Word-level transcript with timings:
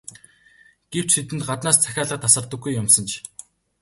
Гэвч 0.91 1.09
тэдэнд 1.15 1.43
гаднаас 1.49 1.77
захиалга 1.83 2.17
тасардаггүй 2.23 2.71
юмсанж. 2.81 3.11